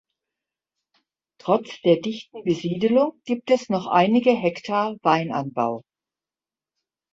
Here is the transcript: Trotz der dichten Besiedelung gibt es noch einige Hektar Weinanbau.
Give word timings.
Trotz 1.39 1.79
der 1.83 1.97
dichten 1.97 2.43
Besiedelung 2.43 3.21
gibt 3.23 3.51
es 3.51 3.69
noch 3.69 3.85
einige 3.85 4.31
Hektar 4.31 4.95
Weinanbau. 5.03 5.83